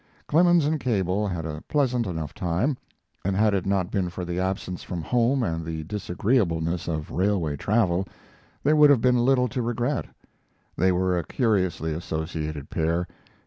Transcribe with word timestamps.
Clemens 0.25 0.65
and 0.65 0.79
Cable 0.79 1.27
had 1.27 1.45
a 1.45 1.61
pleasant 1.67 2.07
enough 2.07 2.33
time, 2.33 2.75
and 3.23 3.35
had 3.35 3.53
it 3.53 3.67
not 3.67 3.91
been 3.91 4.09
for 4.09 4.25
the 4.25 4.39
absence 4.39 4.81
from 4.81 5.03
home 5.03 5.43
and 5.43 5.63
the 5.63 5.83
disagreeableness 5.83 6.87
of 6.87 7.11
railway 7.11 7.55
travel, 7.55 8.07
there 8.63 8.75
would 8.75 8.89
have 8.89 9.01
been 9.01 9.19
little 9.23 9.47
to 9.49 9.61
regret. 9.61 10.07
They 10.75 10.91
were 10.91 11.19
a 11.19 11.23
curiously 11.23 11.93
associated 11.93 12.71
pair. 12.71 13.07